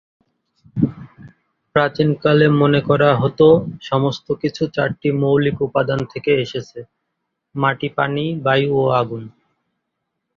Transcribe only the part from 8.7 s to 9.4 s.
ও আগুন।